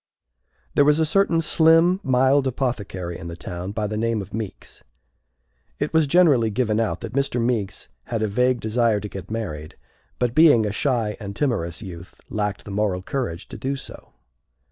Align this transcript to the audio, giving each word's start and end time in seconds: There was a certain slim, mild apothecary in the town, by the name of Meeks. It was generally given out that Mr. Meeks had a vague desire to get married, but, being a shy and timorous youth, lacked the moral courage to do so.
There 0.73 0.83
was 0.83 0.99
a 0.99 1.05
certain 1.05 1.41
slim, 1.41 1.99
mild 2.01 2.47
apothecary 2.47 3.19
in 3.19 3.27
the 3.27 3.35
town, 3.35 3.71
by 3.71 3.85
the 3.85 3.97
name 3.97 4.19
of 4.19 4.33
Meeks. 4.33 4.81
It 5.77 5.93
was 5.93 6.07
generally 6.07 6.49
given 6.49 6.79
out 6.79 7.01
that 7.01 7.13
Mr. 7.13 7.39
Meeks 7.39 7.87
had 8.05 8.23
a 8.23 8.27
vague 8.27 8.59
desire 8.59 8.99
to 8.99 9.07
get 9.07 9.29
married, 9.29 9.77
but, 10.17 10.33
being 10.33 10.65
a 10.65 10.71
shy 10.71 11.17
and 11.19 11.35
timorous 11.35 11.83
youth, 11.83 12.19
lacked 12.31 12.65
the 12.65 12.71
moral 12.71 13.03
courage 13.03 13.47
to 13.49 13.59
do 13.59 13.75
so. 13.75 14.13